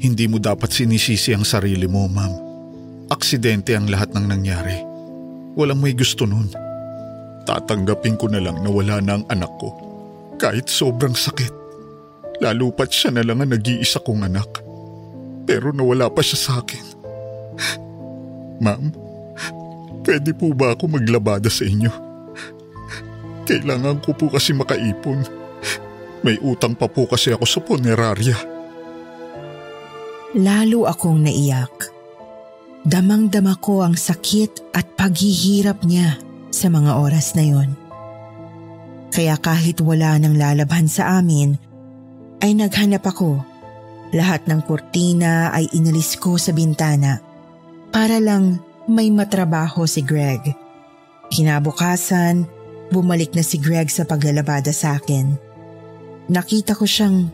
Hindi 0.00 0.24
mo 0.28 0.40
dapat 0.40 0.72
sinisisi 0.72 1.36
ang 1.36 1.44
sarili 1.44 1.84
mo, 1.84 2.08
ma'am. 2.08 2.32
Aksidente 3.12 3.76
ang 3.76 3.88
lahat 3.88 4.16
ng 4.16 4.24
nangyari. 4.24 4.89
Walang 5.58 5.80
may 5.82 5.94
gusto 5.96 6.26
nun. 6.26 6.50
Tatanggapin 7.48 8.20
ko 8.20 8.30
na 8.30 8.38
lang 8.38 8.62
na 8.62 8.70
wala 8.70 9.02
na 9.02 9.18
ang 9.18 9.24
anak 9.32 9.50
ko. 9.58 9.74
Kahit 10.36 10.70
sobrang 10.70 11.16
sakit. 11.16 11.52
Lalo 12.40 12.72
pat 12.72 12.88
siya 12.88 13.12
na 13.12 13.26
lang 13.26 13.44
ang 13.44 13.52
nag-iisa 13.52 14.00
kong 14.00 14.24
anak 14.24 14.70
pero 15.50 15.74
nawala 15.74 16.06
pa 16.06 16.22
siya 16.22 16.38
sa 16.38 16.52
akin. 16.62 16.84
Ma'am, 18.62 18.94
pwede 20.06 20.30
po 20.30 20.54
ba 20.54 20.78
ako 20.78 20.94
maglabada 20.94 21.50
sa 21.50 21.66
inyo? 21.66 21.90
Kailangan 23.50 23.98
ko 23.98 24.14
po 24.14 24.30
kasi 24.30 24.54
makaipon. 24.54 25.26
May 26.22 26.38
utang 26.38 26.78
pa 26.78 26.86
po 26.86 27.10
kasi 27.10 27.34
ako 27.34 27.44
sa 27.50 27.58
punerarya. 27.58 28.38
Lalo 30.38 30.86
akong 30.86 31.18
naiyak. 31.18 31.90
Damang-dama 32.80 33.60
ko 33.60 33.84
ang 33.84 33.92
sakit 33.92 34.72
at 34.72 34.96
paghihirap 34.96 35.84
niya 35.84 36.16
sa 36.48 36.72
mga 36.72 36.96
oras 36.96 37.36
na 37.36 37.44
yon. 37.44 37.70
Kaya 39.12 39.36
kahit 39.36 39.84
wala 39.84 40.16
nang 40.16 40.38
lalabhan 40.38 40.88
sa 40.88 41.20
amin, 41.20 41.60
ay 42.40 42.56
naghanap 42.56 43.04
ako 43.04 43.44
lahat 44.16 44.48
ng 44.48 44.64
kurtina 44.64 45.52
ay 45.52 45.68
inalis 45.76 46.16
ko 46.16 46.40
sa 46.40 46.50
bintana 46.56 47.20
para 47.92 48.16
lang 48.18 48.58
may 48.88 49.12
matrabaho 49.12 49.84
si 49.84 50.00
Greg. 50.00 50.40
Kinabukasan, 51.30 52.48
bumalik 52.90 53.36
na 53.38 53.44
si 53.44 53.60
Greg 53.60 53.92
sa 53.92 54.02
paglalabada 54.08 54.74
sa 54.74 54.98
akin. 54.98 55.36
Nakita 56.32 56.74
ko 56.74 56.88
siyang 56.88 57.28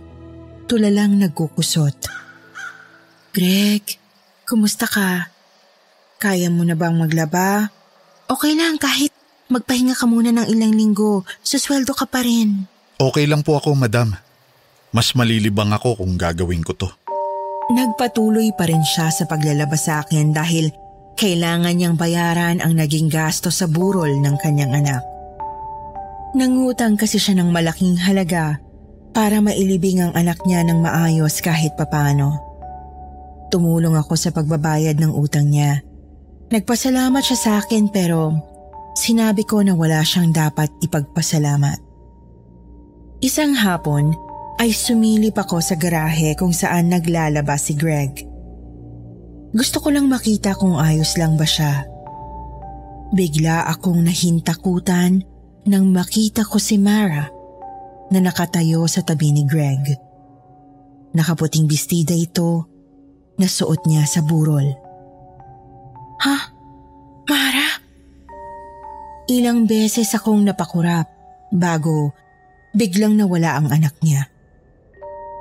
tulalang 0.69 1.17
nagkukusot. 1.17 1.97
Greg, 3.31 3.85
kumusta 4.45 4.85
ka? 4.85 5.36
Kaya 6.27 6.51
mo 6.51 6.67
na 6.67 6.75
bang 6.75 6.99
maglaba? 6.99 7.71
Okay 8.27 8.59
lang 8.59 8.83
kahit 8.83 9.15
magpahinga 9.47 9.95
ka 9.95 10.11
muna 10.11 10.35
ng 10.35 10.51
ilang 10.51 10.75
linggo, 10.75 11.23
susweldo 11.39 11.95
ka 11.95 12.03
pa 12.03 12.27
rin. 12.27 12.67
Okay 12.99 13.31
lang 13.31 13.47
po 13.47 13.55
ako, 13.55 13.79
madam. 13.79 14.11
Mas 14.91 15.15
malilibang 15.15 15.71
ako 15.71 16.03
kung 16.03 16.19
gagawin 16.19 16.67
ko 16.67 16.75
to. 16.75 16.91
Nagpatuloy 17.71 18.51
pa 18.59 18.67
rin 18.67 18.83
siya 18.83 19.15
sa 19.15 19.23
paglalabas 19.31 19.87
sa 19.87 20.03
akin 20.03 20.35
dahil 20.35 20.75
kailangan 21.15 21.79
niyang 21.79 21.95
bayaran 21.95 22.59
ang 22.59 22.75
naging 22.75 23.07
gasto 23.07 23.55
sa 23.55 23.71
burol 23.71 24.11
ng 24.11 24.35
kanyang 24.43 24.83
anak. 24.83 25.07
Nangutang 26.35 26.99
kasi 26.99 27.23
siya 27.23 27.39
ng 27.39 27.55
malaking 27.55 28.03
halaga 28.03 28.59
para 29.15 29.39
mailibing 29.39 30.03
ang 30.03 30.13
anak 30.19 30.43
niya 30.43 30.67
ng 30.67 30.83
maayos 30.83 31.39
kahit 31.39 31.79
papano. 31.79 32.35
Tumulong 33.55 33.95
ako 33.95 34.19
sa 34.19 34.35
pagbabayad 34.35 34.99
ng 34.99 35.15
utang 35.15 35.47
niya. 35.47 35.86
Nagpasalamat 36.47 37.23
siya 37.27 37.39
sa 37.39 37.51
akin 37.59 37.91
pero 37.91 38.31
sinabi 38.95 39.43
ko 39.43 39.67
na 39.67 39.75
wala 39.75 40.03
siyang 40.07 40.31
dapat 40.31 40.71
ipagpasalamat. 40.79 41.83
Isang 43.19 43.57
hapon, 43.57 44.15
ay 44.57 44.73
sumilip 44.73 45.37
ako 45.37 45.61
sa 45.61 45.77
garahe 45.77 46.33
kung 46.33 46.53
saan 46.53 46.89
naglalabas 46.89 47.69
si 47.69 47.77
Greg. 47.77 48.25
Gusto 49.53 49.81
ko 49.81 49.89
lang 49.93 50.09
makita 50.09 50.57
kung 50.57 50.81
ayos 50.81 51.17
lang 51.21 51.37
ba 51.37 51.45
siya. 51.45 51.85
Bigla 53.13 53.69
akong 53.69 54.01
nahintakutan 54.05 55.21
nang 55.69 55.87
makita 55.93 56.45
ko 56.45 56.57
si 56.57 56.81
Mara 56.81 57.29
na 58.13 58.19
nakatayo 58.21 58.85
sa 58.89 59.05
tabi 59.05 59.33
ni 59.33 59.45
Greg. 59.45 59.83
Nakaputing 61.17 61.69
bestida 61.69 62.13
ito 62.13 62.69
na 63.37 63.49
suot 63.49 63.85
niya 63.89 64.05
sa 64.09 64.25
burol. 64.25 64.86
Ha? 66.23 66.37
Mara? 67.27 67.69
Ilang 69.27 69.67
beses 69.67 70.15
akong 70.15 70.47
napakurap 70.47 71.11
bago 71.51 72.15
biglang 72.77 73.19
nawala 73.19 73.59
ang 73.59 73.69
anak 73.75 73.99
niya. 74.05 74.31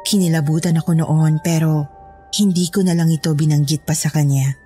Kinilabutan 0.05 0.77
ako 0.81 0.97
noon 0.97 1.41
pero 1.43 1.85
hindi 2.35 2.67
ko 2.73 2.81
na 2.81 2.97
lang 2.97 3.13
ito 3.13 3.31
binanggit 3.31 3.85
pa 3.85 3.93
sa 3.93 4.09
kanya. 4.09 4.57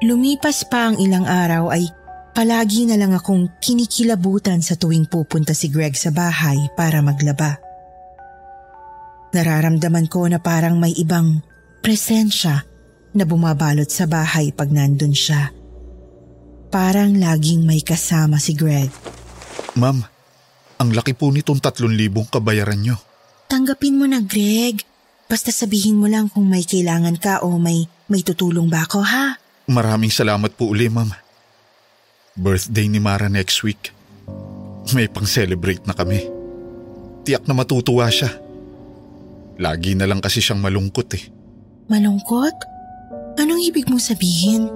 Lumipas 0.00 0.64
pa 0.64 0.88
ang 0.90 0.96
ilang 0.96 1.28
araw 1.28 1.74
ay 1.74 1.84
palagi 2.32 2.88
na 2.88 2.96
lang 2.96 3.12
akong 3.12 3.60
kinikilabutan 3.60 4.64
sa 4.64 4.78
tuwing 4.78 5.04
pupunta 5.10 5.52
si 5.52 5.68
Greg 5.68 5.92
sa 5.98 6.08
bahay 6.08 6.72
para 6.72 7.04
maglaba. 7.04 7.60
Nararamdaman 9.30 10.06
ko 10.08 10.26
na 10.26 10.40
parang 10.40 10.80
may 10.80 10.94
ibang 10.96 11.44
presensya 11.84 12.69
na 13.14 13.26
bumabalot 13.26 13.88
sa 13.90 14.06
bahay 14.06 14.54
pag 14.54 14.70
nandun 14.70 15.14
siya. 15.14 15.50
Parang 16.70 17.18
laging 17.18 17.66
may 17.66 17.82
kasama 17.82 18.38
si 18.38 18.54
Greg. 18.54 18.90
Ma'am, 19.74 19.98
ang 20.78 20.90
laki 20.94 21.18
po 21.18 21.28
nitong 21.34 21.58
tatlong 21.58 21.92
libong 21.92 22.30
kabayaran 22.30 22.78
nyo. 22.78 22.96
Tanggapin 23.50 23.98
mo 23.98 24.06
na, 24.06 24.22
Greg. 24.22 24.86
Basta 25.26 25.50
sabihin 25.50 25.98
mo 25.98 26.06
lang 26.06 26.30
kung 26.30 26.46
may 26.46 26.62
kailangan 26.62 27.18
ka 27.18 27.42
o 27.42 27.58
may, 27.58 27.86
may 28.06 28.22
tutulong 28.22 28.70
ba 28.70 28.86
ako, 28.86 29.02
ha? 29.02 29.38
Maraming 29.66 30.10
salamat 30.10 30.54
po 30.54 30.70
uli, 30.70 30.86
ma'am. 30.86 31.10
Birthday 32.38 32.86
ni 32.86 33.02
Mara 33.02 33.26
next 33.26 33.66
week. 33.66 33.90
May 34.94 35.10
pang-celebrate 35.10 35.86
na 35.86 35.94
kami. 35.94 36.26
Tiyak 37.26 37.46
na 37.46 37.54
matutuwa 37.54 38.06
siya. 38.06 38.30
Lagi 39.60 39.92
na 39.98 40.08
lang 40.08 40.22
kasi 40.22 40.40
siyang 40.40 40.62
malungkot 40.62 41.10
eh. 41.18 41.24
Malungkot? 41.90 42.79
Anong 43.40 43.64
ibig 43.64 43.88
mong 43.88 44.04
sabihin? 44.04 44.68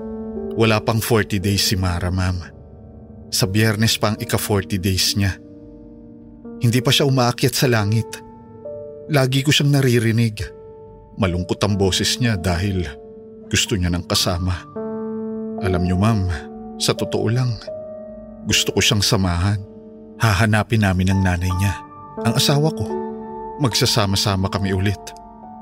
Wala 0.57 0.81
pang 0.81 0.97
40 0.97 1.37
days 1.37 1.69
si 1.69 1.77
Mara, 1.77 2.09
ma'am. 2.09 2.41
Sa 3.29 3.45
biyernes 3.45 4.01
pa 4.01 4.15
ang 4.15 4.17
ika-40 4.17 4.81
days 4.81 5.13
niya. 5.21 5.37
Hindi 6.65 6.81
pa 6.81 6.89
siya 6.89 7.05
umaakyat 7.05 7.53
sa 7.53 7.69
langit. 7.69 8.09
Lagi 9.13 9.45
ko 9.45 9.53
siyang 9.53 9.77
naririnig. 9.77 10.41
Malungkot 11.21 11.61
ang 11.61 11.77
boses 11.77 12.17
niya 12.17 12.41
dahil 12.41 12.89
gusto 13.53 13.77
niya 13.77 13.93
ng 13.93 14.09
kasama. 14.09 14.65
Alam 15.61 15.85
niyo 15.85 16.01
ma'am, 16.01 16.25
sa 16.81 16.97
totoo 16.97 17.29
lang, 17.29 17.53
gusto 18.49 18.73
ko 18.73 18.81
siyang 18.81 19.05
samahan. 19.05 19.61
Hahanapin 20.17 20.89
namin 20.89 21.13
ang 21.13 21.21
nanay 21.21 21.53
niya, 21.53 21.75
ang 22.25 22.33
asawa 22.33 22.73
ko. 22.73 22.87
Magsasama-sama 23.61 24.49
kami 24.49 24.73
ulit. 24.73 24.99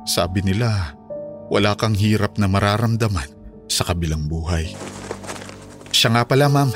Sabi 0.07 0.45
nila, 0.47 0.95
wala 1.53 1.77
kang 1.77 1.93
hirap 1.93 2.41
na 2.41 2.49
mararamdaman 2.49 3.29
sa 3.69 3.85
kabilang 3.85 4.25
buhay. 4.25 4.73
Siya 5.93 6.09
nga 6.17 6.25
pala 6.25 6.49
ma'am, 6.49 6.73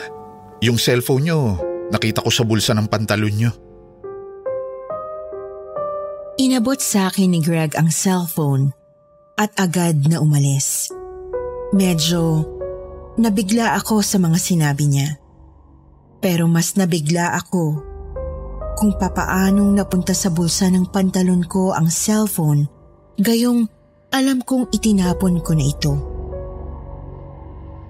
yung 0.60 0.76
cellphone 0.76 1.24
niyo, 1.24 1.56
nakita 1.88 2.20
ko 2.20 2.28
sa 2.28 2.44
bulsa 2.44 2.76
ng 2.76 2.84
pantalon 2.84 3.32
niyo. 3.32 3.52
Inabot 6.36 6.76
sa 6.76 7.08
akin 7.08 7.32
ni 7.32 7.40
Greg 7.40 7.72
ang 7.80 7.88
cellphone 7.88 8.76
at 9.40 9.56
agad 9.56 10.04
na 10.04 10.20
umalis. 10.20 10.92
Medyo 11.72 12.44
nabigla 13.16 13.72
ako 13.80 14.04
sa 14.04 14.20
mga 14.20 14.36
sinabi 14.36 14.84
niya. 14.84 15.16
Pero 16.20 16.44
mas 16.44 16.76
nabigla 16.76 17.32
ako 17.32 17.80
kung 18.76 18.92
papaanong 19.00 19.72
napunta 19.72 20.12
sa 20.12 20.28
bulsa 20.28 20.68
ng 20.68 20.92
pantalon 20.92 21.40
ko 21.48 21.72
ang 21.72 21.88
cellphone 21.88 22.68
gayong 23.16 23.64
alam 24.16 24.40
kong 24.40 24.72
itinapon 24.72 25.44
ko 25.44 25.52
na 25.52 25.64
ito. 25.68 25.92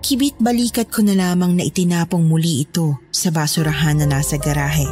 Kibit 0.03 0.39
balikat 0.43 0.91
ko 0.91 1.03
na 1.07 1.15
lamang 1.15 1.55
na 1.55 1.63
itinapong 1.63 2.27
muli 2.27 2.67
ito 2.67 2.99
sa 3.15 3.31
basurahan 3.31 4.03
na 4.03 4.07
nasa 4.07 4.39
garahe. 4.39 4.87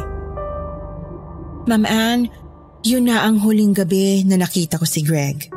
Ma'am 1.67 1.83
Anne, 1.87 2.31
yun 2.87 3.07
na 3.07 3.27
ang 3.27 3.39
huling 3.43 3.75
gabi 3.75 4.23
na 4.23 4.39
nakita 4.39 4.79
ko 4.79 4.87
si 4.87 5.03
Greg. 5.03 5.51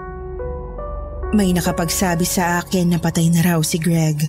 May 1.35 1.53
nakapagsabi 1.55 2.25
sa 2.27 2.63
akin 2.63 2.97
na 2.97 2.99
patay 2.99 3.29
na 3.31 3.45
raw 3.45 3.61
si 3.63 3.79
Greg. 3.79 4.27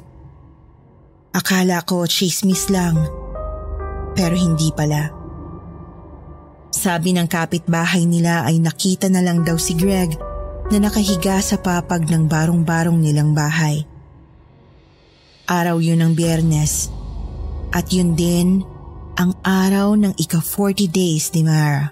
Akala 1.33 1.85
ko 1.85 2.03
chismis 2.09 2.67
lang, 2.73 2.97
pero 4.17 4.33
hindi 4.33 4.73
pala. 4.75 5.13
Sabi 6.69 7.13
ng 7.15 7.29
kapitbahay 7.29 8.05
nila 8.05 8.45
ay 8.45 8.61
nakita 8.61 9.09
na 9.09 9.21
lang 9.23 9.45
daw 9.45 9.57
si 9.57 9.73
Greg 9.73 10.28
na 10.69 10.77
nakahiga 10.77 11.41
sa 11.41 11.57
papag 11.57 12.05
ng 12.05 12.29
barong-barong 12.29 13.01
nilang 13.01 13.33
bahay. 13.33 13.85
Araw 15.49 15.81
yun 15.81 16.05
ng 16.05 16.13
biyernes 16.13 16.93
at 17.73 17.89
yun 17.89 18.13
din 18.13 18.61
ang 19.17 19.33
araw 19.41 19.97
ng 19.97 20.13
ika-40 20.13 20.85
days 20.85 21.33
ni 21.33 21.41
Mara. 21.41 21.89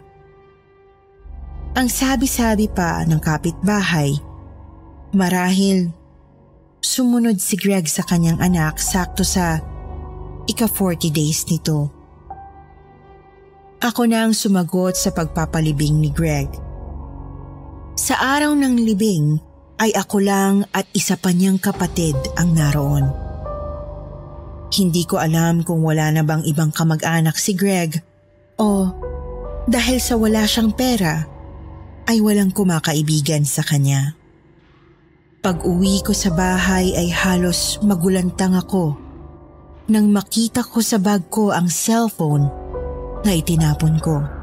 Ang 1.73 1.89
sabi-sabi 1.89 2.69
pa 2.69 3.01
ng 3.05 3.17
kapitbahay 3.17 4.13
Marahil, 5.17 5.89
sumunod 6.83 7.39
si 7.39 7.55
Greg 7.55 7.87
sa 7.89 8.03
kanyang 8.03 8.43
anak 8.43 8.77
sakto 8.77 9.23
sa 9.23 9.57
ika-40 10.45 11.09
days 11.09 11.47
nito. 11.49 11.89
Ako 13.81 14.03
na 14.05 14.27
ang 14.27 14.35
sumagot 14.35 14.99
sa 14.99 15.15
pagpapalibing 15.15 15.97
ni 15.97 16.11
Greg. 16.11 16.66
Sa 17.97 18.13
araw 18.13 18.53
ng 18.53 18.77
libing 18.77 19.41
ay 19.81 19.89
ako 19.97 20.21
lang 20.21 20.69
at 20.69 20.85
isa 20.93 21.17
pa 21.17 21.33
niyang 21.33 21.57
kapatid 21.57 22.13
ang 22.37 22.53
naroon. 22.53 23.09
Hindi 24.69 25.01
ko 25.09 25.17
alam 25.17 25.65
kung 25.65 25.81
wala 25.81 26.13
na 26.13 26.21
bang 26.21 26.45
ibang 26.45 26.69
kamag-anak 26.69 27.33
si 27.41 27.57
Greg 27.57 27.97
o 28.61 28.93
dahil 29.65 29.97
sa 29.97 30.13
wala 30.13 30.45
siyang 30.45 30.77
pera 30.77 31.25
ay 32.05 32.21
walang 32.21 32.53
kumakaibigan 32.53 33.41
sa 33.49 33.65
kanya. 33.65 34.13
Pag 35.41 35.65
uwi 35.65 36.05
ko 36.05 36.13
sa 36.13 36.29
bahay 36.29 36.93
ay 36.93 37.09
halos 37.09 37.81
magulantang 37.81 38.53
ako 38.53 38.93
nang 39.89 40.13
makita 40.13 40.61
ko 40.61 40.85
sa 40.85 41.01
bag 41.01 41.33
ko 41.33 41.49
ang 41.49 41.65
cellphone 41.65 42.45
na 43.25 43.33
itinapon 43.33 43.97
ko. 43.97 44.36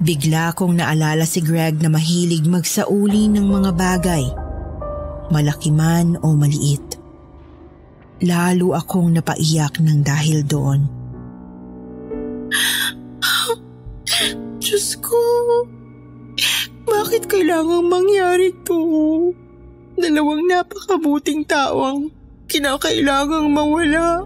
Bigla 0.00 0.56
kong 0.56 0.80
naalala 0.80 1.28
si 1.28 1.44
Greg 1.44 1.76
na 1.84 1.92
mahilig 1.92 2.48
magsauli 2.48 3.28
ng 3.28 3.44
mga 3.44 3.70
bagay, 3.76 4.24
malaki 5.28 5.68
man 5.68 6.16
o 6.24 6.32
maliit. 6.32 6.96
Lalo 8.24 8.72
akong 8.72 9.12
napaiyak 9.12 9.76
ng 9.76 10.00
dahil 10.00 10.40
doon. 10.48 10.88
Diyos 14.64 14.96
ko, 15.04 15.20
bakit 16.88 17.28
kailangang 17.28 17.92
mangyari 17.92 18.56
to? 18.64 18.80
Dalawang 20.00 20.48
napakabuting 20.48 21.44
tao 21.44 21.76
ang 21.84 22.08
kinakailangang 22.48 23.52
mawala. 23.52 24.24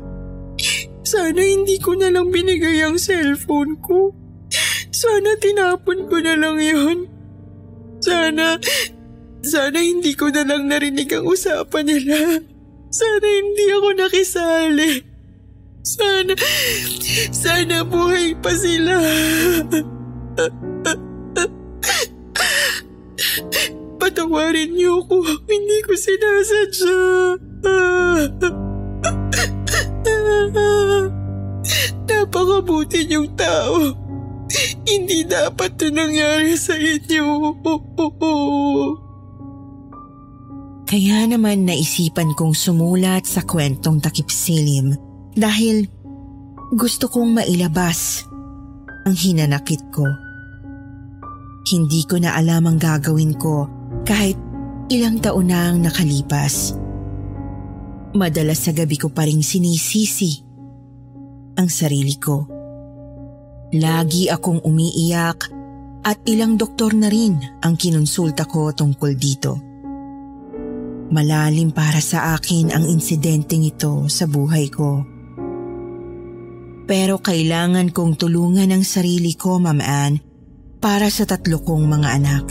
Sana 1.03 1.43
hindi 1.43 1.83
ko 1.83 1.99
na 1.99 2.15
lang 2.15 2.31
binigay 2.31 2.79
ang 2.87 2.95
cellphone 2.95 3.75
ko. 3.83 4.15
Sana 5.05 5.37
tinapon 5.37 6.09
ko 6.09 6.17
na 6.17 6.33
lang 6.33 6.57
yon. 6.57 6.99
Sana, 8.01 8.57
sana 9.45 9.77
hindi 9.77 10.17
ko 10.17 10.33
na 10.33 10.49
lang 10.49 10.65
narinig 10.73 11.13
ang 11.13 11.29
usapan 11.29 11.85
nila. 11.85 12.41
Sana 12.89 13.27
hindi 13.29 13.65
ako 13.69 13.89
nakisali. 14.01 15.05
Sana, 15.85 16.33
sana 17.37 17.85
buhay 17.85 18.33
pa 18.41 18.49
sila. 18.57 18.97
Patawarin 24.01 24.73
niyo 24.73 25.05
ko. 25.05 25.21
Hindi 25.21 25.79
ko 25.85 25.93
sinasadya. 25.93 26.97
Napakabuti 32.09 33.05
niyong 33.05 33.37
tao. 33.37 34.04
Hindi 34.85 35.25
dapat 35.25 35.81
ito 35.81 35.89
nangyari 35.89 36.55
sa 36.61 36.77
inyo. 36.77 37.27
Kaya 40.85 41.25
naman 41.27 41.65
naisipan 41.65 42.37
kong 42.37 42.53
sumulat 42.53 43.25
sa 43.25 43.43
kwentong 43.43 44.05
takip 44.05 44.29
silim 44.29 44.93
dahil 45.33 45.89
gusto 46.77 47.09
kong 47.09 47.41
mailabas 47.41 48.29
ang 49.09 49.17
hinanakit 49.17 49.81
ko. 49.91 50.05
Hindi 51.65 52.05
ko 52.05 52.21
na 52.21 52.37
alam 52.37 52.69
ang 52.69 52.77
gagawin 52.77 53.35
ko 53.41 53.67
kahit 54.05 54.37
ilang 54.93 55.17
taon 55.19 55.49
na 55.49 55.73
ang 55.73 55.81
nakalipas. 55.81 56.77
Madalas 58.15 58.69
sa 58.69 58.77
gabi 58.77 59.01
ko 59.01 59.11
pa 59.11 59.25
rin 59.25 59.41
sinisisi 59.41 60.45
ang 61.57 61.67
sarili 61.73 62.15
ko. 62.21 62.54
Lagi 63.73 64.29
akong 64.29 64.61
umiiyak 64.61 65.49
at 66.05 66.21
ilang 66.29 66.61
doktor 66.61 66.93
na 66.93 67.09
rin 67.09 67.41
ang 67.65 67.81
kinonsulta 67.81 68.45
ko 68.45 68.77
tungkol 68.77 69.13
dito. 69.17 69.57
Malalim 71.09 71.73
para 71.73 72.03
sa 72.05 72.37
akin 72.37 72.75
ang 72.75 72.85
insidenteng 72.85 73.65
ito 73.65 74.05
sa 74.13 74.29
buhay 74.29 74.69
ko. 74.69 75.05
Pero 76.85 77.17
kailangan 77.17 77.89
kong 77.97 78.21
tulungan 78.21 78.69
ang 78.69 78.85
sarili 78.85 79.33
ko, 79.33 79.57
Ma'am 79.57 79.81
Anne, 79.81 80.21
para 80.85 81.09
sa 81.09 81.25
tatlo 81.25 81.65
kong 81.65 81.85
mga 81.89 82.09
anak. 82.21 82.47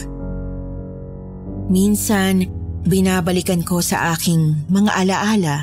Minsan, 1.69 2.49
binabalikan 2.84 3.62
ko 3.62 3.80
sa 3.80 4.17
aking 4.17 4.67
mga 4.73 4.91
alaala 4.91 5.58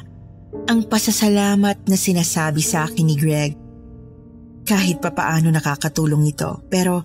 ang 0.70 0.86
pasasalamat 0.86 1.82
na 1.90 1.96
sinasabi 1.98 2.62
sa 2.62 2.86
akin 2.86 3.04
ni 3.10 3.16
Greg. 3.18 3.59
Kahit 4.70 5.02
papaano 5.02 5.50
nakakatulong 5.50 6.30
ito 6.30 6.62
pero 6.70 7.02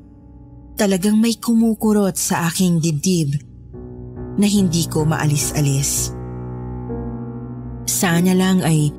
talagang 0.78 1.18
may 1.18 1.34
kumukurot 1.42 2.14
sa 2.14 2.46
aking 2.46 2.78
dibdib 2.78 3.42
na 4.38 4.46
hindi 4.46 4.86
ko 4.86 5.02
maalis-alis. 5.08 6.14
Sana 7.90 8.38
lang 8.38 8.62
ay 8.62 8.94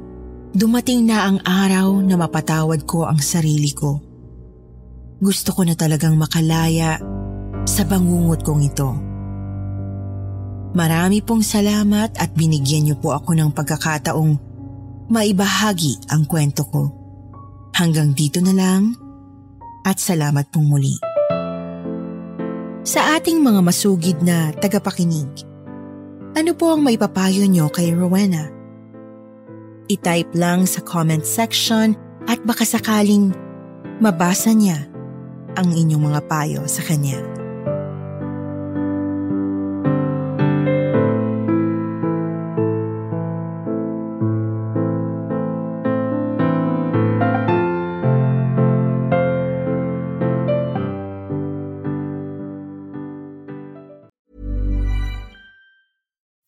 dumating 0.51 1.07
na 1.07 1.31
ang 1.31 1.39
araw 1.47 2.01
na 2.03 2.19
mapatawad 2.19 2.83
ko 2.89 3.05
ang 3.07 3.23
sarili 3.23 3.71
ko. 3.71 4.03
Gusto 5.21 5.53
ko 5.53 5.63
na 5.63 5.77
talagang 5.77 6.17
makalaya 6.17 6.97
sa 7.69 7.83
bangungot 7.85 8.41
kong 8.41 8.63
ito. 8.65 8.91
Marami 10.75 11.21
pong 11.21 11.45
salamat 11.45 12.19
at 12.19 12.35
binigyan 12.35 12.89
niyo 12.89 12.97
po 12.99 13.15
ako 13.15 13.37
ng 13.37 13.53
pagkakataong 13.53 14.33
maibahagi 15.13 16.09
ang 16.11 16.25
kwento 16.25 16.65
ko. 16.67 16.96
Hanggang 17.77 18.17
dito 18.17 18.41
na 18.41 18.57
lang 18.57 18.97
at 19.85 20.01
salamat 20.01 20.49
pong 20.49 20.65
muli. 20.65 20.97
Sa 22.89 23.21
ating 23.21 23.45
mga 23.45 23.61
masugid 23.61 24.17
na 24.25 24.49
tagapakinig, 24.57 25.45
ano 26.33 26.57
po 26.57 26.73
ang 26.73 26.81
maipapayo 26.81 27.45
niyo 27.45 27.69
kay 27.69 27.93
Rowena? 27.93 28.49
I-type 29.93 30.33
lang 30.33 30.65
sa 30.65 30.81
comment 30.81 31.21
section 31.21 31.93
at 32.25 32.41
baka 32.49 32.65
sakaling 32.65 33.37
mabasa 34.01 34.57
niya 34.57 34.89
ang 35.61 35.69
inyong 35.69 36.01
mga 36.01 36.21
payo 36.33 36.65
sa 36.65 36.81
kanya. 36.81 37.21